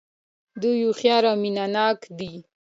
[0.61, 2.33] دوی هوښیار او مینه ناک دي.